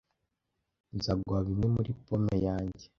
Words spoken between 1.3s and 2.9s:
bimwe muri pome yanjye